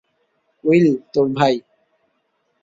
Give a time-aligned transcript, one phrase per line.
[0.63, 1.55] Will, তোর ভাই!